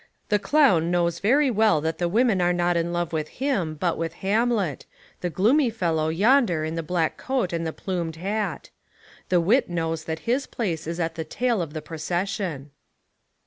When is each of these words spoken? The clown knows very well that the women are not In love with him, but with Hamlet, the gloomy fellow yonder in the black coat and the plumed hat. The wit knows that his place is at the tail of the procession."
The 0.29 0.39
clown 0.39 0.89
knows 0.89 1.19
very 1.19 1.51
well 1.51 1.79
that 1.81 1.99
the 1.99 2.09
women 2.09 2.41
are 2.41 2.53
not 2.53 2.75
In 2.75 2.91
love 2.91 3.13
with 3.13 3.27
him, 3.27 3.75
but 3.75 3.99
with 3.99 4.13
Hamlet, 4.25 4.87
the 5.19 5.29
gloomy 5.29 5.69
fellow 5.69 6.09
yonder 6.09 6.65
in 6.65 6.73
the 6.73 6.81
black 6.81 7.17
coat 7.17 7.53
and 7.53 7.67
the 7.67 7.71
plumed 7.71 8.15
hat. 8.15 8.71
The 9.29 9.39
wit 9.39 9.69
knows 9.69 10.05
that 10.05 10.21
his 10.25 10.47
place 10.47 10.87
is 10.87 10.99
at 10.99 11.13
the 11.13 11.23
tail 11.23 11.61
of 11.61 11.73
the 11.75 11.83
procession." 11.83 12.71